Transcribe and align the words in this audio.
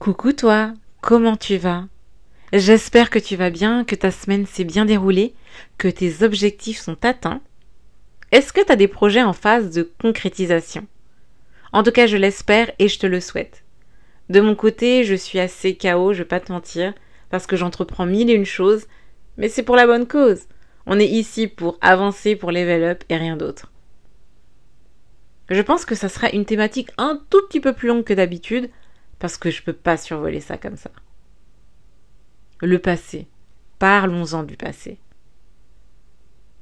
Coucou 0.00 0.32
toi, 0.32 0.72
comment 1.02 1.36
tu 1.36 1.58
vas? 1.58 1.84
J'espère 2.54 3.10
que 3.10 3.18
tu 3.18 3.36
vas 3.36 3.50
bien, 3.50 3.84
que 3.84 3.94
ta 3.94 4.10
semaine 4.10 4.46
s'est 4.46 4.64
bien 4.64 4.86
déroulée, 4.86 5.34
que 5.76 5.88
tes 5.88 6.22
objectifs 6.22 6.80
sont 6.80 6.96
atteints. 7.04 7.42
Est-ce 8.32 8.54
que 8.54 8.64
tu 8.64 8.72
as 8.72 8.76
des 8.76 8.88
projets 8.88 9.22
en 9.22 9.34
phase 9.34 9.70
de 9.74 9.92
concrétisation? 10.00 10.86
En 11.74 11.82
tout 11.82 11.90
cas, 11.90 12.06
je 12.06 12.16
l'espère 12.16 12.72
et 12.78 12.88
je 12.88 12.98
te 12.98 13.06
le 13.06 13.20
souhaite. 13.20 13.62
De 14.30 14.40
mon 14.40 14.54
côté, 14.54 15.04
je 15.04 15.14
suis 15.14 15.38
assez 15.38 15.76
chaos, 15.76 16.14
je 16.14 16.20
vais 16.20 16.24
pas 16.24 16.40
te 16.40 16.50
mentir, 16.50 16.94
parce 17.28 17.46
que 17.46 17.56
j'entreprends 17.56 18.06
mille 18.06 18.30
et 18.30 18.34
une 18.34 18.46
choses, 18.46 18.86
mais 19.36 19.50
c'est 19.50 19.64
pour 19.64 19.76
la 19.76 19.86
bonne 19.86 20.08
cause. 20.08 20.44
On 20.86 20.98
est 20.98 21.08
ici 21.08 21.46
pour 21.46 21.76
avancer, 21.82 22.36
pour 22.36 22.52
level 22.52 22.84
up 22.84 23.04
et 23.10 23.18
rien 23.18 23.36
d'autre. 23.36 23.70
Je 25.50 25.60
pense 25.60 25.84
que 25.84 25.94
ça 25.94 26.08
sera 26.08 26.30
une 26.30 26.46
thématique 26.46 26.88
un 26.96 27.20
tout 27.28 27.42
petit 27.46 27.60
peu 27.60 27.74
plus 27.74 27.88
longue 27.88 28.04
que 28.04 28.14
d'habitude, 28.14 28.70
parce 29.20 29.36
que 29.36 29.50
je 29.50 29.62
peux 29.62 29.74
pas 29.74 29.96
survoler 29.96 30.40
ça 30.40 30.58
comme 30.58 30.76
ça. 30.76 30.90
Le 32.60 32.78
passé. 32.78 33.28
Parlons-en 33.78 34.42
du 34.42 34.56
passé. 34.56 34.98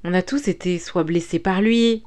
On 0.05 0.13
a 0.13 0.23
tous 0.23 0.49
été 0.49 0.79
soit 0.79 1.05
blessés 1.05 1.39
par 1.39 1.63
lui, 1.63 2.05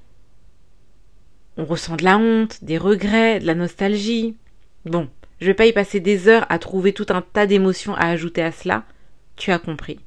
on 1.58 1.66
ressent 1.66 1.96
de 1.96 2.04
la 2.04 2.18
honte, 2.18 2.64
des 2.64 2.78
regrets, 2.78 3.40
de 3.40 3.46
la 3.46 3.56
nostalgie. 3.56 4.38
Bon, 4.86 5.10
je 5.42 5.48
vais 5.48 5.54
pas 5.54 5.66
y 5.66 5.74
passer 5.74 6.00
des 6.00 6.28
heures 6.28 6.46
à 6.50 6.60
trouver 6.60 6.94
tout 6.94 7.08
un 7.10 7.22
tas 7.22 7.48
d'émotions 7.48 7.96
à 7.96 8.06
ajouter 8.06 8.42
à 8.42 8.52
cela, 8.52 8.86
tu 9.36 9.52
as 9.52 9.60
compris. 9.60 10.00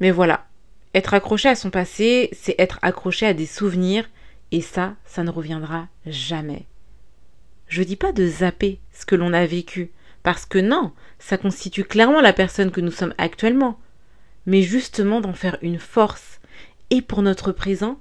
Mais 0.00 0.10
voilà, 0.10 0.46
être 0.94 1.14
accroché 1.14 1.48
à 1.48 1.54
son 1.54 1.70
passé, 1.70 2.28
c'est 2.32 2.54
être 2.58 2.78
accroché 2.82 3.26
à 3.26 3.32
des 3.32 3.46
souvenirs 3.46 4.06
et 4.52 4.60
ça, 4.60 4.94
ça 5.04 5.22
ne 5.22 5.30
reviendra 5.30 5.88
jamais. 6.06 6.66
Je 7.68 7.82
dis 7.82 7.96
pas 7.96 8.12
de 8.12 8.26
zapper 8.26 8.78
ce 8.92 9.04
que 9.06 9.16
l'on 9.16 9.32
a 9.32 9.46
vécu, 9.46 9.90
parce 10.22 10.46
que 10.46 10.58
non, 10.58 10.92
ça 11.18 11.38
constitue 11.38 11.84
clairement 11.84 12.20
la 12.20 12.32
personne 12.32 12.70
que 12.70 12.80
nous 12.80 12.90
sommes 12.90 13.14
actuellement, 13.18 13.78
mais 14.46 14.62
justement 14.62 15.20
d'en 15.20 15.32
faire 15.32 15.58
une 15.62 15.78
force, 15.78 16.40
et 16.90 17.02
pour 17.02 17.22
notre 17.22 17.52
présent, 17.52 17.98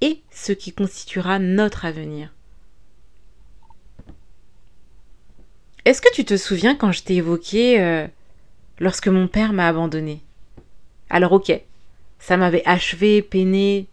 et 0.00 0.22
ce 0.30 0.52
qui 0.52 0.72
constituera 0.72 1.38
notre 1.38 1.84
avenir. 1.84 2.32
Est-ce 5.84 6.02
que 6.02 6.12
tu 6.14 6.24
te 6.24 6.36
souviens 6.36 6.76
quand 6.76 6.92
je 6.92 7.02
t'ai 7.02 7.16
évoqué 7.16 7.80
euh, 7.80 8.06
lorsque 8.78 9.08
mon 9.08 9.28
père 9.28 9.52
m'a 9.52 9.66
abandonné? 9.66 10.22
Alors 11.08 11.32
ok, 11.32 11.52
ça 12.18 12.36
m'avait 12.36 12.62
achevé, 12.66 13.22
peiné, 13.22 13.88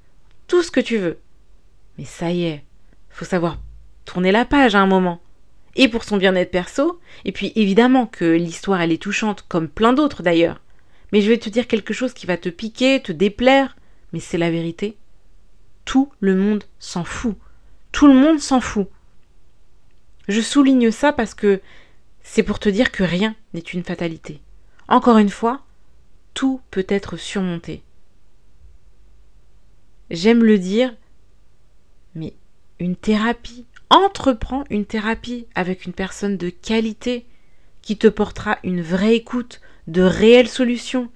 tout 0.47 0.61
ce 0.61 0.72
que 0.72 0.79
tu 0.79 0.97
veux. 0.97 1.17
Mais 1.98 2.06
ça 2.06 2.31
y 2.31 2.45
est, 2.45 2.64
faut 3.09 3.26
savoir 3.26 3.58
tourner 4.06 4.31
la 4.31 4.45
page 4.45 4.76
à 4.76 4.80
un 4.80 4.86
moment. 4.86 5.22
Et 5.76 5.88
pour 5.88 6.03
son 6.03 6.17
bien-être 6.17 6.52
perso, 6.52 7.00
et 7.26 7.31
puis 7.31 7.52
évidemment 7.56 8.08
que 8.08 8.26
l'histoire 8.26 8.81
elle 8.81 8.92
est 8.92 9.02
touchante, 9.02 9.45
comme 9.48 9.67
plein 9.67 9.94
d'autres 9.94 10.23
d'ailleurs. 10.23 10.62
Mais 11.12 11.22
je 11.22 11.30
vais 11.30 11.38
te 11.38 11.50
dire 11.50 11.68
quelque 11.68 11.94
chose 11.94 12.14
qui 12.14 12.25
va 12.25 12.38
te 12.38 12.50
piquer, 12.50 13.02
te 13.02 13.12
déplaire, 13.12 13.78
mais 14.12 14.20
c'est 14.20 14.38
la 14.38 14.52
vérité. 14.52 14.98
Tout 15.86 16.12
le 16.20 16.36
monde 16.36 16.64
s'en 16.80 17.03
fout. 17.03 17.36
Tout 17.92 18.08
le 18.08 18.14
monde 18.14 18.40
s'en 18.40 18.59
fout. 18.59 18.88
Je 20.28 20.42
souligne 20.42 20.92
ça 20.92 21.14
parce 21.14 21.34
que 21.34 21.62
c'est 22.22 22.44
pour 22.44 22.59
te 22.59 22.70
dire 22.70 22.92
que 22.92 23.03
rien 23.03 23.36
n'est 23.53 23.62
une 23.62 23.84
fatalité. 23.84 24.42
Encore 24.90 25.18
une 25.18 25.30
fois, 25.30 25.62
tout 26.34 26.62
peut 26.72 26.86
être 26.90 27.18
surmonté. 27.18 27.84
J'aime 30.09 30.44
le 30.44 30.59
dire, 30.59 30.94
une 32.80 32.95
thérapie, 32.95 33.66
entreprends 33.89 34.64
une 34.70 34.86
thérapie 34.86 35.47
avec 35.56 35.86
une 35.86 35.94
personne 35.94 36.38
de 36.38 36.50
qualité 36.50 37.25
qui 37.81 37.97
te 37.97 38.08
portera 38.08 38.59
une 38.64 38.81
vraie 38.81 39.16
écoute, 39.16 39.61
de 39.88 40.02
réelles 40.02 40.50
solutions. 40.50 41.09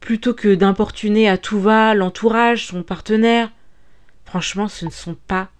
Plutôt 0.00 0.34
que 0.34 0.54
d'importuner 0.54 1.28
à 1.28 1.38
tout 1.38 1.60
va 1.60 1.94
l'entourage, 1.94 2.66
son 2.66 2.82
partenaire. 2.82 3.52
Franchement, 4.24 4.68
ce 4.68 4.84
ne 4.84 4.90
sont 4.90 5.14
pas 5.14 5.50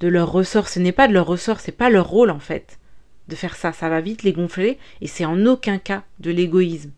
de 0.00 0.08
leur 0.08 0.32
ressort, 0.32 0.68
ce 0.68 0.80
n'est 0.80 0.92
pas 0.92 1.08
de 1.08 1.12
leur 1.12 1.26
ressort, 1.26 1.60
c'est 1.60 1.72
pas 1.72 1.90
leur 1.90 2.08
rôle 2.08 2.30
en 2.30 2.40
fait 2.40 2.78
de 3.28 3.36
faire 3.36 3.56
ça, 3.56 3.72
ça 3.72 3.88
va 3.88 4.00
vite 4.00 4.22
les 4.22 4.32
gonfler 4.32 4.78
et 5.00 5.06
c'est 5.06 5.24
en 5.24 5.46
aucun 5.46 5.78
cas 5.78 6.04
de 6.18 6.30
l'égoïsme. 6.30 6.92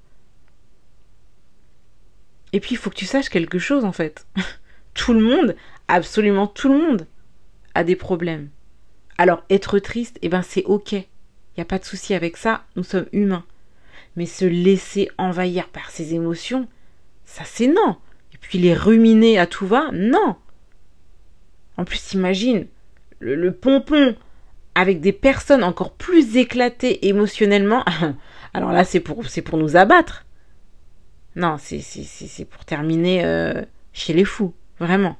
Et 2.53 2.61
puis 2.61 2.73
il 2.73 2.79
faut 2.79 2.91
que 2.91 2.97
tu 2.97 3.06
saches 3.06 3.29
quelque 3.29 3.59
chose 3.59 3.84
en 3.84 3.93
fait. 3.93 4.27
tout 4.97 5.12
le 5.12 5.21
monde, 5.21 5.55
absolument 5.87 6.47
tout 6.49 6.69
le 6.69 6.79
monde, 6.79 7.07
a 7.75 7.84
des 7.84 7.97
problèmes. 7.97 8.49
Alors 9.19 9.45
être 9.51 9.79
triste, 9.79 10.19
eh 10.23 10.29
ben 10.29 10.43
c'est 10.43 10.65
ok. 10.65 10.93
Il 10.93 11.05
n'y 11.59 11.62
a 11.62 11.67
pas 11.67 11.79
de 11.79 11.84
souci 11.84 12.15
avec 12.15 12.37
ça, 12.37 12.65
nous 12.75 12.84
sommes 12.84 13.06
humains. 13.12 13.45
Mais 14.17 14.27
se 14.27 14.45
laisser 14.45 15.11
envahir 15.19 15.69
par 15.69 15.91
ses 15.91 16.15
émotions, 16.15 16.67
ça 17.25 17.45
c'est 17.45 17.69
non. 17.69 17.97
Et 18.33 18.39
puis 18.39 18.59
les 18.59 18.75
ruminer 18.75 19.39
à 19.39 19.47
tout 19.47 19.67
va, 19.67 19.91
non. 19.93 20.37
En 21.77 21.85
plus, 21.85 22.15
imagine 22.15 22.67
le, 23.19 23.53
pompon 23.53 24.17
avec 24.75 25.01
des 25.01 25.12
personnes 25.12 25.65
encore 25.65 25.93
plus 25.93 26.37
éclatées 26.37 27.06
émotionnellement. 27.09 27.85
Alors 28.55 28.73
là, 28.73 28.85
c'est 28.85 29.01
pour, 29.01 29.27
c'est 29.27 29.51
nous 29.53 29.77
abattre. 29.77 30.25
Non, 31.35 31.56
c'est 31.59 32.45
pour 32.47 32.65
terminer 32.65 33.25
euh, 33.25 33.62
chez 33.93 34.15
les 34.15 34.25
fous, 34.25 34.55
vraiment. 34.78 35.16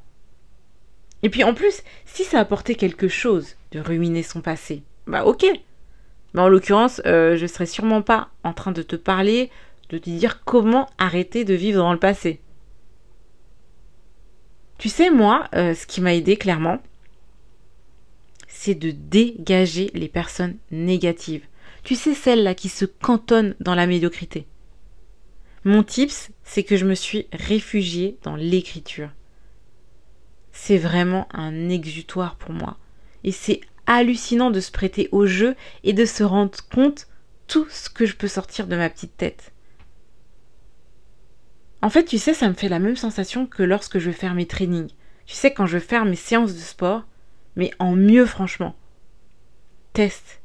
Et 1.23 1.31
puis 1.31 1.45
en 1.45 1.55
plus, 1.55 1.83
si 2.05 2.25
ça 2.25 2.41
apportait 2.41 2.75
quelque 2.75 3.09
chose 3.09 3.57
de 3.73 3.81
ruiner 3.81 4.23
son 4.23 4.41
passé, 4.41 4.83
bah 5.07 5.25
ok. 5.25 5.45
Mais 6.35 6.41
en 6.41 6.49
l'occurrence, 6.49 7.01
euh, 7.07 7.37
je 7.37 7.47
serais 7.47 7.67
sûrement 7.67 8.03
pas 8.03 8.29
en 8.45 8.53
train 8.53 8.73
de 8.73 8.83
te 8.83 8.97
parler, 8.97 9.51
de 9.89 9.99
te 9.99 10.11
dire 10.11 10.45
comment 10.45 10.89
arrêter 10.99 11.45
de 11.45 11.55
vivre 11.55 11.79
dans 11.79 11.93
le 11.93 11.99
passé. 11.99 12.41
Tu 14.79 14.89
sais, 14.89 15.11
moi, 15.11 15.49
euh, 15.55 15.75
ce 15.75 15.87
qui 15.87 16.01
m'a 16.01 16.15
aidé 16.15 16.37
clairement, 16.37 16.79
c'est 18.47 18.75
de 18.75 18.91
dégager 18.91 19.91
les 19.95 20.09
personnes 20.09 20.57
négatives. 20.71 21.47
Tu 21.83 21.95
sais, 21.95 22.15
celles-là 22.15 22.55
qui 22.55 22.69
se 22.69 22.85
cantonnent 22.85 23.55
dans 23.61 23.75
la 23.75 23.87
médiocrité. 23.87 24.47
Mon 25.65 25.83
tips, 25.83 26.31
c'est 26.45 26.63
que 26.63 26.77
je 26.77 26.85
me 26.85 26.95
suis 26.95 27.27
réfugiée 27.33 28.19
dans 28.23 28.37
l'écriture. 28.37 29.11
C'est 30.59 30.79
vraiment 30.79 31.29
un 31.33 31.69
exutoire 31.69 32.35
pour 32.37 32.53
moi. 32.53 32.79
Et 33.25 33.31
c'est 33.31 33.61
hallucinant 33.87 34.51
de 34.51 34.59
se 34.59 34.73
prêter 34.73 35.09
au 35.13 35.27
jeu 35.27 35.55
et 35.85 35.93
de 35.93 36.05
se 36.07 36.25
rendre 36.25 36.59
compte 36.75 37.07
tout 37.47 37.69
ce 37.69 37.89
que 37.91 38.07
je 38.07 38.17
peux 38.17 38.27
sortir 38.27 38.67
de 38.67 38.75
ma 38.75 38.89
petite 38.89 39.17
tête. 39.17 39.53
En 41.83 41.91
fait, 41.91 42.05
tu 42.05 42.19
sais, 42.19 42.35
ça 42.35 42.49
me 42.49 42.55
fait 42.55 42.71
la 42.71 42.79
même 42.79 42.97
sensation 42.97 43.47
que 43.47 43.63
lorsque 43.63 43.99
je 43.99 44.11
vais 44.11 44.35
mes 44.35 44.47
trainings. 44.47 44.91
Tu 45.27 45.35
sais, 45.35 45.53
quand 45.53 45.67
je 45.67 45.77
vais 45.77 45.85
faire 45.85 46.07
mes 46.07 46.17
séances 46.17 46.55
de 46.55 46.59
sport, 46.59 47.05
mais 47.55 47.71
en 47.79 47.95
mieux, 47.95 48.27
franchement. 48.27 48.75
Teste. 49.93 50.41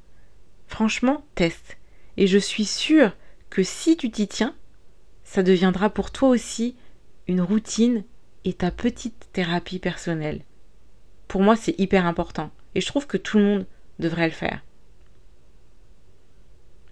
Franchement, 0.68 1.26
teste. 1.36 1.78
Et 2.18 2.28
je 2.28 2.38
suis 2.38 2.66
sûre 2.66 3.16
que 3.50 3.64
si 3.64 3.96
tu 3.98 4.12
t'y 4.12 4.28
tiens, 4.28 4.56
ça 5.24 5.42
deviendra 5.42 5.90
pour 5.90 6.12
toi 6.12 6.30
aussi 6.30 6.76
une 7.28 7.42
routine 7.42 8.04
et 8.44 8.54
ta 8.54 8.72
petite 8.72 9.21
thérapie 9.34 9.80
personnelle. 9.80 10.42
Pour 11.28 11.42
moi, 11.42 11.56
c'est 11.56 11.80
hyper 11.80 12.06
important 12.06 12.52
et 12.76 12.82
je 12.82 12.88
trouve 12.88 13.08
que 13.08 13.18
tout 13.18 13.38
le 13.38 13.44
monde 13.44 13.66
devrait 14.00 14.28
le 14.28 14.34
faire. 14.34 14.62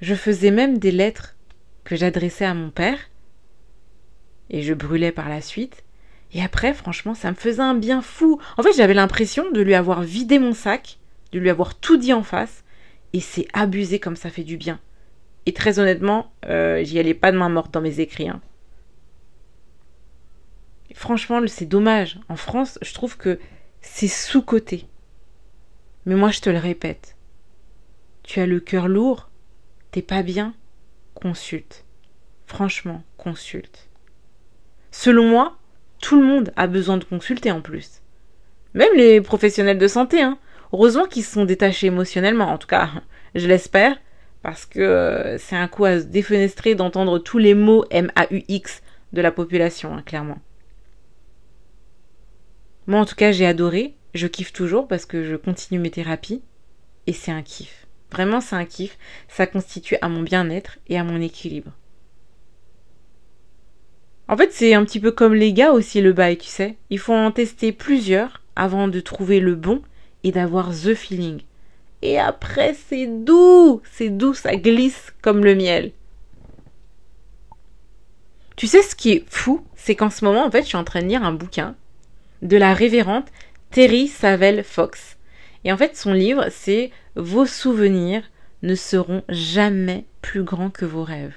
Je 0.01 0.15
faisais 0.15 0.51
même 0.51 0.77
des 0.77 0.91
lettres 0.91 1.35
que 1.83 1.95
j'adressais 1.95 2.45
à 2.45 2.53
mon 2.53 2.69
père 2.69 3.09
et 4.49 4.61
je 4.61 4.73
brûlais 4.73 5.11
par 5.11 5.29
la 5.29 5.41
suite. 5.41 5.83
Et 6.31 6.43
après, 6.43 6.73
franchement, 6.73 7.15
ça 7.15 7.31
me 7.31 7.35
faisait 7.35 7.61
un 7.61 7.73
bien 7.73 8.01
fou. 8.01 8.39
En 8.57 8.63
fait, 8.63 8.73
j'avais 8.75 8.93
l'impression 8.93 9.51
de 9.51 9.61
lui 9.61 9.73
avoir 9.73 10.03
vidé 10.03 10.37
mon 10.39 10.53
sac, 10.53 10.99
de 11.31 11.39
lui 11.39 11.49
avoir 11.49 11.75
tout 11.75 11.97
dit 11.97 12.13
en 12.13 12.23
face, 12.23 12.63
et 13.13 13.19
c'est 13.19 13.47
abusé 13.53 13.99
comme 13.99 14.15
ça 14.15 14.29
fait 14.29 14.43
du 14.43 14.57
bien. 14.57 14.79
Et 15.45 15.53
très 15.53 15.79
honnêtement, 15.79 16.31
euh, 16.45 16.83
j'y 16.83 16.99
allais 16.99 17.15
pas 17.15 17.31
de 17.31 17.37
main 17.37 17.49
morte 17.49 17.73
dans 17.73 17.81
mes 17.81 17.99
écrits. 17.99 18.29
Hein. 18.29 18.41
Franchement, 20.99 21.39
c'est 21.47 21.65
dommage. 21.65 22.19
En 22.27 22.35
France, 22.35 22.77
je 22.81 22.93
trouve 22.93 23.15
que 23.15 23.39
c'est 23.79 24.09
sous-coté. 24.09 24.85
Mais 26.05 26.15
moi, 26.15 26.29
je 26.29 26.41
te 26.41 26.49
le 26.49 26.57
répète. 26.57 27.15
Tu 28.21 28.41
as 28.41 28.45
le 28.45 28.59
cœur 28.59 28.89
lourd, 28.89 29.29
t'es 29.91 30.01
pas 30.01 30.23
bien, 30.23 30.53
consulte. 31.13 31.85
Franchement, 32.47 33.01
consulte. 33.15 33.87
Selon 34.91 35.29
moi, 35.29 35.57
tout 36.01 36.19
le 36.19 36.27
monde 36.27 36.51
a 36.57 36.67
besoin 36.67 36.97
de 36.97 37.05
consulter 37.05 37.49
en 37.49 37.61
plus. 37.61 38.01
Même 38.73 38.93
les 38.97 39.21
professionnels 39.21 39.77
de 39.77 39.87
santé, 39.87 40.21
hein. 40.21 40.37
Heureusement 40.73 41.05
qu'ils 41.05 41.23
se 41.23 41.31
sont 41.31 41.45
détachés 41.45 41.87
émotionnellement, 41.87 42.51
en 42.51 42.57
tout 42.57 42.67
cas, 42.67 42.89
je 43.35 43.47
l'espère, 43.47 43.97
parce 44.41 44.65
que 44.65 44.81
euh, 44.81 45.37
c'est 45.37 45.55
un 45.55 45.69
coup 45.69 45.85
à 45.85 46.01
se 46.01 46.05
défenestrer 46.07 46.75
d'entendre 46.75 47.19
tous 47.19 47.37
les 47.37 47.53
mots 47.53 47.85
M-A-U-X 47.89 48.81
de 49.13 49.21
la 49.21 49.31
population, 49.31 49.93
hein, 49.93 50.03
clairement. 50.05 50.39
Moi, 52.89 52.99
en 52.99 53.05
tout 53.05 53.13
cas, 53.13 53.31
j'ai 53.31 53.45
adoré. 53.45 53.93
Je 54.15 54.25
kiffe 54.25 54.51
toujours 54.51 54.87
parce 54.87 55.05
que 55.05 55.23
je 55.23 55.35
continue 55.35 55.79
mes 55.79 55.91
thérapies 55.91 56.41
et 57.05 57.13
c'est 57.13 57.29
un 57.29 57.43
kiff. 57.43 57.85
Vraiment, 58.11 58.41
c'est 58.41 58.55
un 58.55 58.65
kiff. 58.65 58.97
Ça 59.27 59.45
constitue 59.45 59.97
à 60.01 60.09
mon 60.09 60.23
bien-être 60.23 60.79
et 60.87 60.97
à 60.97 61.03
mon 61.03 61.21
équilibre. 61.21 61.71
En 64.27 64.35
fait, 64.35 64.51
c'est 64.51 64.73
un 64.73 64.83
petit 64.85 64.99
peu 64.99 65.11
comme 65.11 65.35
les 65.35 65.53
gars 65.53 65.71
aussi 65.71 66.01
le 66.01 66.13
bail, 66.13 66.39
tu 66.39 66.47
sais. 66.47 66.77
Il 66.89 66.97
faut 66.97 67.13
en 67.13 67.29
tester 67.29 67.71
plusieurs 67.71 68.41
avant 68.55 68.87
de 68.87 68.99
trouver 69.01 69.39
le 69.39 69.53
bon 69.53 69.83
et 70.23 70.31
d'avoir 70.31 70.71
the 70.71 70.95
feeling. 70.95 71.41
Et 72.01 72.17
après, 72.17 72.73
c'est 72.73 73.05
doux, 73.05 73.83
c'est 73.83 74.09
doux, 74.09 74.33
ça 74.33 74.55
glisse 74.55 75.13
comme 75.21 75.45
le 75.45 75.53
miel. 75.53 75.91
Tu 78.55 78.65
sais 78.65 78.81
ce 78.81 78.95
qui 78.95 79.11
est 79.11 79.25
fou, 79.29 79.63
c'est 79.75 79.95
qu'en 79.95 80.09
ce 80.09 80.25
moment, 80.25 80.43
en 80.43 80.49
fait, 80.49 80.63
je 80.63 80.69
suis 80.69 80.75
en 80.77 80.83
train 80.83 81.03
de 81.03 81.07
lire 81.07 81.23
un 81.23 81.33
bouquin 81.33 81.75
de 82.41 82.57
la 82.57 82.73
révérende 82.73 83.25
Terry 83.71 84.07
Savelle 84.07 84.63
Fox. 84.63 85.17
Et 85.63 85.71
en 85.71 85.77
fait, 85.77 85.95
son 85.97 86.13
livre, 86.13 86.47
c'est 86.49 86.91
Vos 87.15 87.45
souvenirs 87.45 88.23
ne 88.63 88.75
seront 88.75 89.23
jamais 89.29 90.05
plus 90.21 90.43
grands 90.43 90.69
que 90.69 90.85
vos 90.85 91.03
rêves. 91.03 91.35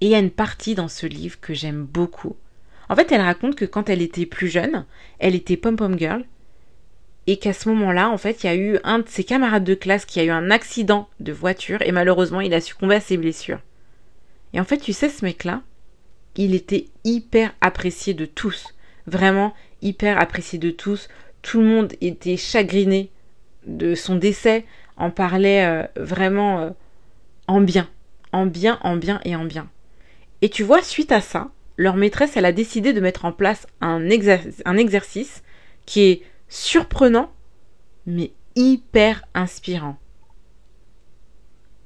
Et 0.00 0.06
il 0.06 0.10
y 0.10 0.14
a 0.14 0.18
une 0.18 0.30
partie 0.30 0.74
dans 0.74 0.88
ce 0.88 1.06
livre 1.06 1.40
que 1.40 1.54
j'aime 1.54 1.84
beaucoup. 1.84 2.36
En 2.88 2.96
fait, 2.96 3.12
elle 3.12 3.20
raconte 3.20 3.54
que 3.54 3.64
quand 3.64 3.88
elle 3.88 4.02
était 4.02 4.26
plus 4.26 4.48
jeune, 4.48 4.84
elle 5.18 5.34
était 5.34 5.56
pom-pom 5.56 5.98
girl, 5.98 6.24
et 7.26 7.38
qu'à 7.38 7.52
ce 7.52 7.68
moment-là, 7.68 8.10
en 8.10 8.18
fait, 8.18 8.42
il 8.42 8.46
y 8.46 8.50
a 8.50 8.56
eu 8.56 8.78
un 8.82 8.98
de 8.98 9.08
ses 9.08 9.22
camarades 9.22 9.64
de 9.64 9.74
classe 9.74 10.04
qui 10.04 10.18
a 10.18 10.24
eu 10.24 10.30
un 10.30 10.50
accident 10.50 11.08
de 11.20 11.32
voiture, 11.32 11.80
et 11.82 11.92
malheureusement, 11.92 12.40
il 12.40 12.52
a 12.52 12.60
succombé 12.60 12.96
à 12.96 13.00
ses 13.00 13.16
blessures. 13.16 13.60
Et 14.52 14.60
en 14.60 14.64
fait, 14.64 14.78
tu 14.78 14.92
sais, 14.92 15.08
ce 15.08 15.24
mec-là, 15.24 15.62
il 16.36 16.54
était 16.54 16.86
hyper 17.04 17.52
apprécié 17.60 18.12
de 18.14 18.26
tous. 18.26 18.74
Vraiment 19.06 19.54
hyper 19.80 20.20
apprécié 20.20 20.58
de 20.58 20.70
tous. 20.70 21.08
Tout 21.42 21.60
le 21.60 21.66
monde 21.66 21.92
était 22.00 22.36
chagriné 22.36 23.10
de 23.66 23.94
son 23.94 24.16
décès, 24.16 24.64
en 24.96 25.10
parlait 25.10 25.64
euh, 25.64 25.84
vraiment 25.96 26.60
euh, 26.60 26.70
en 27.46 27.60
bien. 27.60 27.88
En 28.32 28.46
bien, 28.46 28.78
en 28.82 28.96
bien 28.96 29.20
et 29.24 29.36
en 29.36 29.44
bien. 29.44 29.68
Et 30.40 30.48
tu 30.48 30.62
vois, 30.62 30.82
suite 30.82 31.12
à 31.12 31.20
ça, 31.20 31.50
leur 31.76 31.96
maîtresse, 31.96 32.36
elle 32.36 32.44
a 32.44 32.52
décidé 32.52 32.92
de 32.92 33.00
mettre 33.00 33.24
en 33.24 33.32
place 33.32 33.66
un, 33.80 34.08
un 34.64 34.76
exercice 34.76 35.42
qui 35.86 36.00
est 36.02 36.22
surprenant, 36.48 37.32
mais 38.06 38.32
hyper 38.56 39.24
inspirant. 39.34 39.96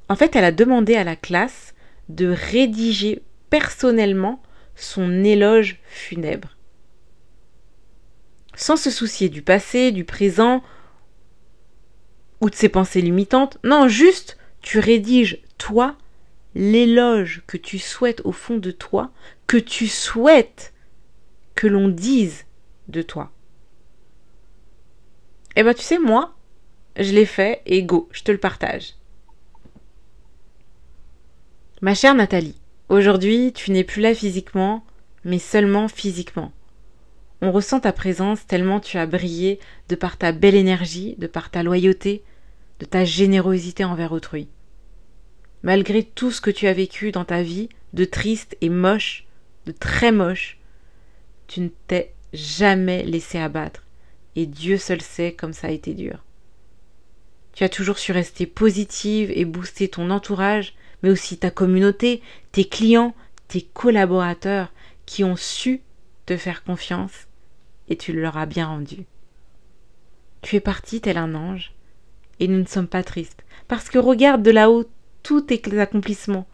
En 0.08 0.16
fait, 0.16 0.36
elle 0.36 0.44
a 0.44 0.52
demandé 0.52 0.94
à 0.94 1.04
la 1.04 1.16
classe 1.16 1.74
de 2.08 2.28
rédiger 2.28 3.22
personnellement 3.50 4.40
son 4.76 5.24
éloge 5.24 5.78
funèbre. 5.88 6.55
Sans 8.56 8.76
se 8.76 8.90
soucier 8.90 9.28
du 9.28 9.42
passé, 9.42 9.92
du 9.92 10.04
présent 10.04 10.62
ou 12.40 12.50
de 12.50 12.54
ses 12.54 12.70
pensées 12.70 13.02
limitantes, 13.02 13.58
non, 13.62 13.86
juste 13.86 14.38
tu 14.62 14.78
rédiges 14.78 15.42
toi 15.58 15.96
l'éloge 16.54 17.42
que 17.46 17.58
tu 17.58 17.78
souhaites 17.78 18.22
au 18.24 18.32
fond 18.32 18.56
de 18.56 18.70
toi, 18.70 19.12
que 19.46 19.58
tu 19.58 19.86
souhaites 19.86 20.72
que 21.54 21.66
l'on 21.66 21.88
dise 21.88 22.46
de 22.88 23.02
toi. 23.02 23.30
Eh 25.54 25.62
ben 25.62 25.74
tu 25.74 25.82
sais, 25.82 25.98
moi, 25.98 26.34
je 26.96 27.12
l'ai 27.12 27.26
fait 27.26 27.62
et 27.66 27.82
go, 27.82 28.08
je 28.10 28.22
te 28.22 28.32
le 28.32 28.38
partage. 28.38 28.94
Ma 31.82 31.94
chère 31.94 32.14
Nathalie, 32.14 32.58
aujourd'hui 32.88 33.52
tu 33.52 33.70
n'es 33.70 33.84
plus 33.84 34.00
là 34.00 34.14
physiquement, 34.14 34.82
mais 35.24 35.38
seulement 35.38 35.88
physiquement. 35.88 36.52
On 37.42 37.52
ressent 37.52 37.80
ta 37.80 37.92
présence 37.92 38.46
tellement 38.46 38.80
tu 38.80 38.98
as 38.98 39.06
brillé 39.06 39.60
de 39.88 39.94
par 39.94 40.16
ta 40.16 40.32
belle 40.32 40.54
énergie, 40.54 41.14
de 41.18 41.26
par 41.26 41.50
ta 41.50 41.62
loyauté, 41.62 42.22
de 42.80 42.86
ta 42.86 43.04
générosité 43.04 43.84
envers 43.84 44.12
autrui 44.12 44.48
malgré 45.66 46.04
tout 46.04 46.30
ce 46.30 46.40
que 46.40 46.52
tu 46.52 46.68
as 46.68 46.72
vécu 46.72 47.10
dans 47.10 47.24
ta 47.24 47.42
vie, 47.42 47.68
de 47.92 48.04
triste 48.04 48.56
et 48.60 48.68
moche, 48.68 49.26
de 49.66 49.72
très 49.72 50.12
moche, 50.12 50.58
tu 51.48 51.60
ne 51.60 51.68
t'es 51.88 52.14
jamais 52.32 53.02
laissé 53.02 53.38
abattre, 53.38 53.82
et 54.36 54.46
Dieu 54.46 54.78
seul 54.78 55.02
sait 55.02 55.32
comme 55.32 55.52
ça 55.52 55.66
a 55.66 55.72
été 55.72 55.92
dur. 55.92 56.24
Tu 57.52 57.64
as 57.64 57.68
toujours 57.68 57.98
su 57.98 58.12
rester 58.12 58.46
positive 58.46 59.32
et 59.34 59.44
booster 59.44 59.88
ton 59.88 60.10
entourage, 60.10 60.74
mais 61.02 61.10
aussi 61.10 61.36
ta 61.36 61.50
communauté, 61.50 62.22
tes 62.52 62.64
clients, 62.64 63.16
tes 63.48 63.62
collaborateurs 63.62 64.72
qui 65.04 65.24
ont 65.24 65.36
su 65.36 65.80
te 66.26 66.36
faire 66.36 66.64
confiance, 66.64 67.28
et 67.88 67.96
tu 67.96 68.12
leur 68.12 68.36
as 68.36 68.46
bien 68.46 68.66
rendu. 68.66 69.06
Tu 70.42 70.56
es 70.56 70.60
parti 70.60 71.00
tel 71.00 71.16
un 71.16 71.34
ange, 71.34 71.72
et 72.40 72.48
nous 72.48 72.58
ne 72.58 72.66
sommes 72.66 72.88
pas 72.88 73.02
tristes, 73.02 73.44
parce 73.68 73.88
que 73.88 73.98
regarde 73.98 74.42
de 74.42 74.50
là-haut 74.50 74.84
tous 75.22 75.40
tes 75.40 75.60
accomplissements, 75.80 76.46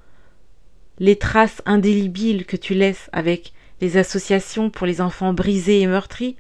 les 0.99 1.17
traces 1.17 1.63
indélébiles 1.67 2.47
que 2.47 2.57
tu 2.57 2.75
laisses 2.75 3.11
avec 3.13 3.53
les 3.81 3.97
associations 3.97 4.71
pour 4.71 4.87
les 4.87 5.01
enfants 5.01 5.33
brisés 5.33 5.81
et 5.81 5.87
meurtris, 5.87 6.37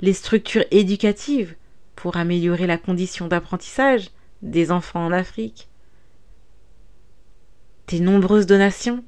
les 0.00 0.12
structures 0.12 0.64
éducatives 0.70 1.54
pour 1.96 2.16
améliorer 2.16 2.66
la 2.66 2.76
condition 2.76 3.28
d'apprentissage 3.28 4.10
des 4.42 4.70
enfants 4.70 5.06
en 5.06 5.12
Afrique, 5.12 5.68
tes 7.86 8.00
nombreuses 8.00 8.46
donations. 8.46 9.04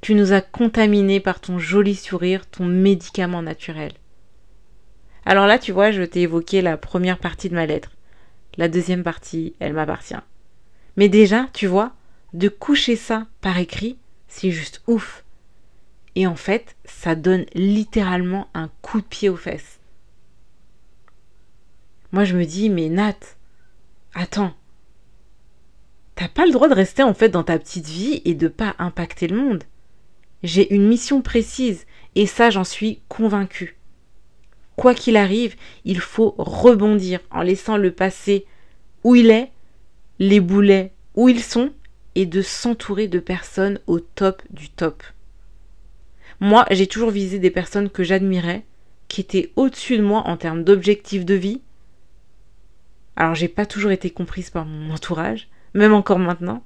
Tu 0.00 0.14
nous 0.14 0.32
as 0.32 0.40
contaminés 0.40 1.20
par 1.20 1.40
ton 1.40 1.58
joli 1.58 1.94
sourire, 1.94 2.46
ton 2.46 2.64
médicament 2.64 3.42
naturel. 3.42 3.92
Alors 5.24 5.46
là, 5.46 5.58
tu 5.58 5.72
vois, 5.72 5.90
je 5.90 6.02
t'ai 6.02 6.22
évoqué 6.22 6.62
la 6.62 6.76
première 6.76 7.18
partie 7.18 7.48
de 7.48 7.54
ma 7.54 7.66
lettre. 7.66 7.90
La 8.56 8.68
deuxième 8.68 9.02
partie, 9.02 9.54
elle 9.58 9.74
m'appartient. 9.74 10.14
Mais 10.96 11.08
déjà, 11.08 11.48
tu 11.52 11.66
vois, 11.66 11.92
de 12.32 12.48
coucher 12.48 12.96
ça 12.96 13.26
par 13.40 13.58
écrit, 13.58 13.98
c'est 14.26 14.50
juste 14.50 14.82
ouf. 14.86 15.24
Et 16.14 16.26
en 16.26 16.36
fait, 16.36 16.76
ça 16.84 17.14
donne 17.14 17.46
littéralement 17.54 18.48
un 18.54 18.70
coup 18.82 19.00
de 19.00 19.06
pied 19.06 19.28
aux 19.28 19.36
fesses. 19.36 19.78
Moi, 22.10 22.24
je 22.24 22.36
me 22.36 22.44
dis, 22.44 22.70
mais 22.70 22.88
Nat, 22.88 23.18
attends, 24.14 24.54
t'as 26.14 26.28
pas 26.28 26.46
le 26.46 26.52
droit 26.52 26.68
de 26.68 26.74
rester 26.74 27.02
en 27.02 27.14
fait 27.14 27.28
dans 27.28 27.44
ta 27.44 27.58
petite 27.58 27.86
vie 27.86 28.22
et 28.24 28.34
de 28.34 28.48
pas 28.48 28.74
impacter 28.78 29.28
le 29.28 29.36
monde. 29.36 29.64
J'ai 30.42 30.72
une 30.74 30.86
mission 30.86 31.22
précise 31.22 31.86
et 32.14 32.26
ça, 32.26 32.50
j'en 32.50 32.64
suis 32.64 33.00
convaincue. 33.08 33.76
Quoi 34.76 34.94
qu'il 34.94 35.16
arrive, 35.16 35.56
il 35.84 35.98
faut 35.98 36.34
rebondir 36.38 37.20
en 37.30 37.42
laissant 37.42 37.76
le 37.76 37.90
passé 37.90 38.46
où 39.02 39.14
il 39.14 39.30
est 39.30 39.50
les 40.18 40.40
boulets 40.40 40.92
où 41.14 41.28
ils 41.28 41.42
sont 41.42 41.72
et 42.14 42.26
de 42.26 42.42
s'entourer 42.42 43.08
de 43.08 43.18
personnes 43.18 43.80
au 43.86 44.00
top 44.00 44.42
du 44.50 44.70
top. 44.70 45.02
Moi, 46.40 46.64
j'ai 46.70 46.86
toujours 46.86 47.10
visé 47.10 47.38
des 47.38 47.50
personnes 47.50 47.90
que 47.90 48.04
j'admirais, 48.04 48.64
qui 49.08 49.20
étaient 49.20 49.52
au-dessus 49.56 49.96
de 49.96 50.02
moi 50.02 50.22
en 50.26 50.36
termes 50.36 50.62
d'objectifs 50.62 51.24
de 51.24 51.34
vie. 51.34 51.60
Alors, 53.16 53.34
j'ai 53.34 53.48
pas 53.48 53.66
toujours 53.66 53.90
été 53.90 54.10
comprise 54.10 54.50
par 54.50 54.64
mon 54.64 54.94
entourage, 54.94 55.48
même 55.74 55.92
encore 55.92 56.20
maintenant. 56.20 56.62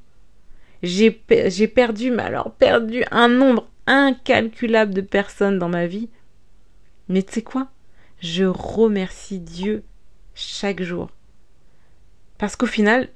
J'ai 0.82 1.10
perdu, 1.10 2.10
mais 2.10 2.32
perdu 2.58 3.04
un 3.10 3.28
nombre 3.28 3.68
incalculable 3.86 4.94
de 4.94 5.00
personnes 5.00 5.58
dans 5.58 5.68
ma 5.68 5.86
vie. 5.86 6.08
Mais 7.08 7.22
tu 7.22 7.34
sais 7.34 7.42
quoi? 7.42 7.68
Je 8.20 8.44
remercie 8.44 9.38
Dieu 9.38 9.84
chaque 10.34 10.82
jour. 10.82 11.10
Parce 12.38 12.56
qu'au 12.56 12.66
final, 12.66 13.08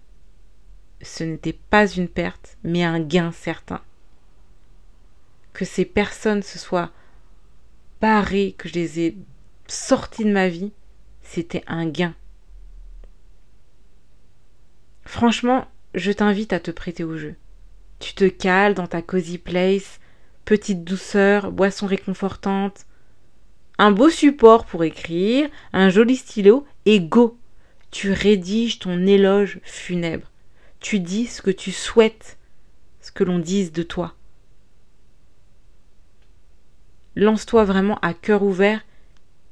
ce 1.03 1.25
n'était 1.25 1.53
pas 1.53 1.87
une 1.89 2.09
perte, 2.09 2.57
mais 2.63 2.85
un 2.85 3.01
gain 3.01 3.33
certain. 3.33 3.81
Que 5.53 5.65
ces 5.65 5.85
personnes 5.85 6.43
se 6.43 6.59
soient 6.59 6.91
barrées, 8.01 8.55
que 8.59 8.69
je 8.69 8.75
les 8.75 9.01
ai 9.01 9.17
sorties 9.67 10.25
de 10.25 10.33
ma 10.33 10.49
vie, 10.49 10.73
c'était 11.23 11.65
un 11.67 11.87
gain. 11.87 12.15
Franchement, 15.05 15.67
je 15.95 16.13
t'invite 16.13 16.53
à 16.53 16.61
te 16.61 16.71
prêter 16.71 17.05
au 17.05 17.17
jeu. 17.17 17.35
Tu 17.99 18.15
te 18.15 18.25
cales 18.25 18.75
dans 18.75 18.87
ta 18.87 19.03
cozy 19.03 19.39
place, 19.39 20.01
petite 20.45 20.85
douceur, 20.85 21.53
boisson 21.53 21.87
réconfortante, 21.87 22.87
un 23.79 23.91
beau 23.91 24.11
support 24.11 24.65
pour 24.65 24.85
écrire, 24.85 25.49
un 25.73 25.89
joli 25.89 26.17
stylo, 26.17 26.67
et 26.85 27.01
go 27.01 27.39
Tu 27.91 28.13
rédiges 28.13 28.79
ton 28.79 29.07
éloge 29.07 29.61
funèbre 29.63 30.31
tu 30.81 31.01
dis 31.01 31.27
ce 31.27 31.43
que 31.43 31.51
tu 31.51 31.73
souhaites, 31.73 32.39
ce 33.01 33.11
que 33.11 33.25
l'on 33.25 33.41
dise 33.41 33.73
de 33.73 33.83
toi. 33.83 34.15
Lance-toi 37.17 37.65
vraiment 37.65 37.99
à 38.03 38.15
cœur 38.15 38.43
ouvert 38.43 38.85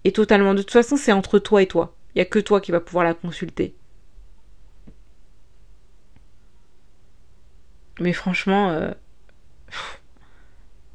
et 0.04 0.12
totalement. 0.12 0.54
De 0.54 0.62
toute 0.62 0.70
façon, 0.70 0.96
c'est 0.96 1.10
entre 1.10 1.40
toi 1.40 1.62
et 1.62 1.66
toi. 1.66 1.96
Il 2.14 2.18
n'y 2.18 2.22
a 2.22 2.26
que 2.26 2.38
toi 2.38 2.60
qui 2.60 2.70
va 2.72 2.80
pouvoir 2.80 3.04
la 3.04 3.14
consulter. 3.14 3.74
Mais 8.00 8.12
franchement, 8.12 8.70
euh, 8.70 8.90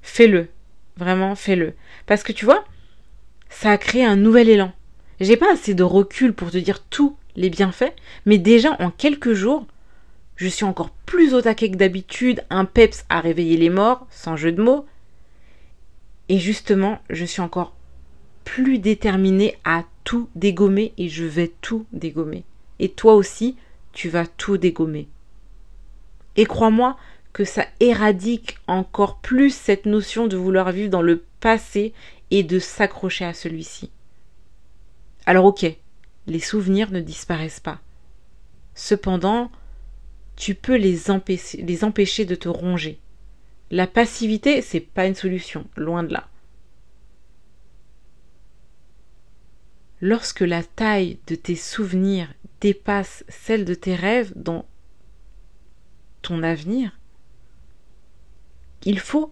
fais-le. 0.01 0.49
Vraiment, 0.97 1.35
fais-le. 1.35 1.73
Parce 2.05 2.23
que 2.23 2.31
tu 2.31 2.45
vois, 2.45 2.63
ça 3.49 3.71
a 3.71 3.77
créé 3.77 4.03
un 4.03 4.15
nouvel 4.15 4.49
élan. 4.49 4.73
J'ai 5.19 5.37
pas 5.37 5.53
assez 5.53 5.73
de 5.73 5.83
recul 5.83 6.33
pour 6.33 6.51
te 6.51 6.57
dire 6.57 6.83
tous 6.83 7.17
les 7.35 7.49
bienfaits, 7.49 7.93
mais 8.25 8.37
déjà 8.37 8.75
en 8.79 8.91
quelques 8.91 9.33
jours, 9.33 9.65
je 10.35 10.47
suis 10.47 10.65
encore 10.65 10.91
plus 11.05 11.33
au 11.33 11.41
taquet 11.41 11.71
que 11.71 11.75
d'habitude, 11.75 12.43
un 12.49 12.65
peps 12.65 13.05
à 13.09 13.19
réveiller 13.19 13.57
les 13.57 13.69
morts, 13.69 14.07
sans 14.09 14.37
jeu 14.37 14.51
de 14.51 14.61
mots. 14.61 14.85
Et 16.29 16.39
justement, 16.39 16.99
je 17.09 17.25
suis 17.25 17.41
encore 17.41 17.73
plus 18.45 18.79
déterminée 18.79 19.57
à 19.63 19.83
tout 20.03 20.29
dégommer 20.35 20.93
et 20.97 21.09
je 21.09 21.25
vais 21.25 21.51
tout 21.61 21.85
dégommer. 21.91 22.45
Et 22.79 22.89
toi 22.89 23.15
aussi, 23.15 23.57
tu 23.91 24.09
vas 24.09 24.25
tout 24.25 24.57
dégommer. 24.57 25.07
Et 26.39 26.45
crois-moi 26.45 26.95
que 27.33 27.43
ça 27.43 27.65
éradique 27.81 28.59
encore 28.65 29.19
plus 29.19 29.53
cette 29.53 29.85
notion 29.85 30.25
de 30.25 30.37
vouloir 30.37 30.71
vivre 30.71 30.89
dans 30.89 31.01
le 31.01 31.21
passé 31.41 31.93
et 32.31 32.43
de 32.43 32.59
s'accrocher 32.59 33.25
à 33.25 33.33
celui-ci. 33.33 33.91
Alors 35.25 35.43
ok, 35.43 35.65
les 36.27 36.39
souvenirs 36.39 36.91
ne 36.91 37.01
disparaissent 37.01 37.59
pas. 37.59 37.81
Cependant, 38.73 39.51
tu 40.37 40.55
peux 40.55 40.77
les 40.77 41.11
empêcher, 41.11 42.23
de 42.23 42.35
te 42.35 42.47
ronger. 42.47 42.99
La 43.69 43.85
passivité, 43.85 44.61
c'est 44.61 44.79
pas 44.79 45.07
une 45.07 45.15
solution, 45.15 45.67
loin 45.75 46.03
de 46.03 46.13
là. 46.13 46.29
Lorsque 49.99 50.39
la 50.39 50.63
taille 50.63 51.17
de 51.27 51.35
tes 51.35 51.57
souvenirs 51.57 52.33
dépasse 52.61 53.25
celle 53.27 53.65
de 53.65 53.73
tes 53.73 53.95
rêves 53.95 54.31
dans 54.37 54.63
ton 56.21 56.43
avenir, 56.43 56.97
il 58.83 58.99
faut 58.99 59.31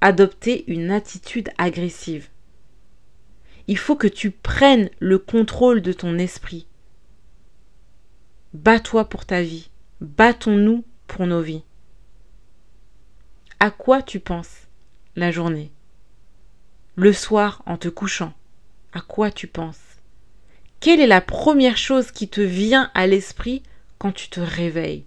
adopter 0.00 0.64
une 0.70 0.90
attitude 0.90 1.50
agressive. 1.58 2.28
Il 3.68 3.78
faut 3.78 3.96
que 3.96 4.06
tu 4.06 4.30
prennes 4.30 4.90
le 5.00 5.18
contrôle 5.18 5.82
de 5.82 5.92
ton 5.92 6.18
esprit. 6.18 6.66
Bats-toi 8.54 9.08
pour 9.08 9.26
ta 9.26 9.42
vie. 9.42 9.70
Battons-nous 10.00 10.84
pour 11.08 11.26
nos 11.26 11.40
vies. 11.40 11.64
À 13.58 13.70
quoi 13.70 14.02
tu 14.02 14.20
penses 14.20 14.68
la 15.16 15.30
journée? 15.30 15.72
Le 16.94 17.12
soir 17.12 17.62
en 17.66 17.76
te 17.76 17.88
couchant, 17.88 18.34
à 18.92 19.00
quoi 19.00 19.30
tu 19.30 19.46
penses? 19.46 19.80
Quelle 20.78 21.00
est 21.00 21.06
la 21.06 21.20
première 21.20 21.76
chose 21.76 22.12
qui 22.12 22.28
te 22.28 22.40
vient 22.40 22.90
à 22.94 23.06
l'esprit 23.06 23.62
quand 23.98 24.12
tu 24.12 24.28
te 24.28 24.40
réveilles? 24.40 25.04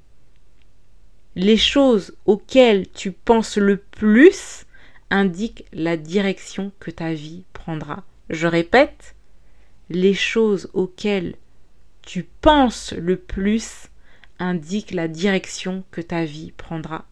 Les 1.41 1.55
choses 1.55 2.17
auxquelles 2.25 2.85
tu 2.91 3.13
penses 3.13 3.55
le 3.55 3.77
plus 3.77 4.65
indiquent 5.09 5.63
la 5.71 5.95
direction 5.95 6.73
que 6.81 6.91
ta 6.91 7.13
vie 7.13 7.45
prendra. 7.53 8.03
Je 8.29 8.45
répète, 8.45 9.15
les 9.89 10.13
choses 10.13 10.69
auxquelles 10.73 11.35
tu 12.01 12.27
penses 12.41 12.91
le 12.91 13.15
plus 13.15 13.87
indiquent 14.37 14.91
la 14.91 15.07
direction 15.07 15.85
que 15.91 16.01
ta 16.01 16.25
vie 16.25 16.51
prendra. 16.51 17.05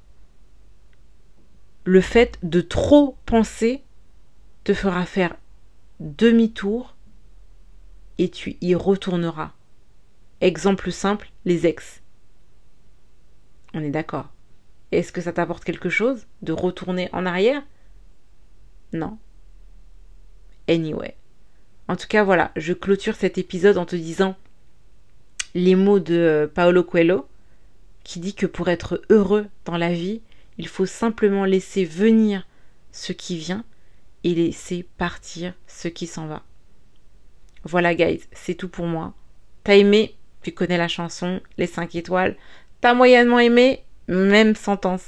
Le 1.86 2.02
fait 2.02 2.38
de 2.44 2.60
trop 2.60 3.16
penser 3.26 3.82
te 4.66 4.74
fera 4.74 5.06
faire 5.06 5.38
demi-tour 6.02 6.98
et 8.18 8.30
tu 8.30 8.58
y 8.60 8.76
retourneras. 8.76 9.54
Exemple 10.42 10.92
simple, 10.92 11.32
les 11.46 11.66
ex. 11.66 12.02
On 13.78 13.84
est 13.84 13.92
d'accord. 13.92 14.30
Est-ce 14.92 15.12
que 15.12 15.22
ça 15.22 15.34
t'apporte 15.34 15.64
quelque 15.64 15.90
chose 15.90 16.26
de 16.42 16.52
retourner 16.52 17.10
en 17.14 17.28
arrière? 17.28 17.62
Non 18.92 19.20
anyway. 20.68 21.16
En 21.88 21.96
tout 21.96 22.08
cas, 22.08 22.24
voilà, 22.24 22.52
je 22.56 22.74
clôture 22.74 23.16
cet 23.16 23.38
épisode 23.38 23.78
en 23.78 23.86
te 23.86 23.96
disant 23.96 24.36
les 25.54 25.76
mots 25.76 26.00
de 26.00 26.16
euh, 26.16 26.48
Paolo 26.48 26.84
Coelho, 26.84 27.28
qui 28.04 28.20
dit 28.20 28.34
que 28.34 28.48
pour 28.48 28.68
être 28.68 29.02
heureux 29.10 29.46
dans 29.66 29.78
la 29.78 29.94
vie, 29.94 30.22
il 30.58 30.68
faut 30.68 30.88
simplement 30.88 31.46
laisser 31.46 31.86
venir 31.86 32.48
ce 32.92 33.14
qui 33.14 33.38
vient 33.38 33.64
et 34.24 34.34
laisser 34.34 34.88
partir 34.98 35.54
ce 35.68 35.88
qui 35.88 36.08
s'en 36.08 36.28
va. 36.28 36.44
Voilà, 37.64 37.96
guys, 37.96 38.22
c'est 38.32 38.56
tout 38.56 38.70
pour 38.70 38.88
moi. 38.88 39.14
T'as 39.64 39.76
aimé, 39.76 40.16
tu 40.42 40.52
connais 40.52 40.78
la 40.78 40.88
chanson, 40.88 41.42
les 41.58 41.68
5 41.68 41.96
étoiles. 41.96 42.38
Moyennement 42.94 43.40
aimé, 43.40 43.84
même 44.08 44.56
sentence. 44.56 45.06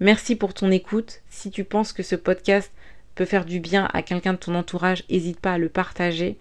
Merci 0.00 0.36
pour 0.36 0.54
ton 0.54 0.70
écoute. 0.70 1.20
Si 1.28 1.50
tu 1.50 1.64
penses 1.64 1.92
que 1.92 2.02
ce 2.02 2.14
podcast 2.14 2.72
peut 3.14 3.24
faire 3.24 3.44
du 3.44 3.60
bien 3.60 3.88
à 3.92 4.02
quelqu'un 4.02 4.34
de 4.34 4.38
ton 4.38 4.54
entourage, 4.54 5.04
n'hésite 5.10 5.40
pas 5.40 5.54
à 5.54 5.58
le 5.58 5.68
partager. 5.68 6.38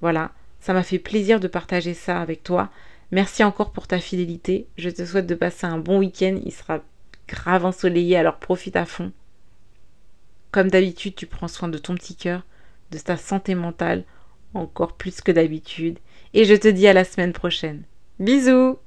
Voilà, 0.00 0.32
ça 0.60 0.74
m'a 0.74 0.82
fait 0.82 0.98
plaisir 0.98 1.40
de 1.40 1.48
partager 1.48 1.94
ça 1.94 2.20
avec 2.20 2.42
toi. 2.42 2.70
Merci 3.10 3.44
encore 3.44 3.72
pour 3.72 3.86
ta 3.86 3.98
fidélité. 4.00 4.66
Je 4.76 4.90
te 4.90 5.04
souhaite 5.04 5.26
de 5.26 5.34
passer 5.34 5.66
un 5.66 5.78
bon 5.78 5.98
week-end. 5.98 6.38
Il 6.44 6.52
sera 6.52 6.80
grave 7.28 7.64
ensoleillé, 7.64 8.16
alors 8.16 8.38
profite 8.38 8.76
à 8.76 8.84
fond. 8.84 9.12
Comme 10.50 10.70
d'habitude, 10.70 11.14
tu 11.14 11.26
prends 11.26 11.48
soin 11.48 11.68
de 11.68 11.78
ton 11.78 11.94
petit 11.94 12.16
cœur, 12.16 12.44
de 12.90 12.98
ta 12.98 13.16
santé 13.16 13.54
mentale, 13.54 14.04
encore 14.52 14.92
plus 14.92 15.20
que 15.20 15.32
d'habitude. 15.32 15.98
Et 16.34 16.44
je 16.44 16.54
te 16.54 16.68
dis 16.68 16.86
à 16.86 16.92
la 16.92 17.04
semaine 17.04 17.32
prochaine. 17.32 17.82
Bisous 18.18 18.78